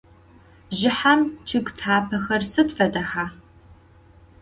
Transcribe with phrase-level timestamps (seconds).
[0.69, 3.25] Bjjıhem ççıg thapexer sıd fedexa?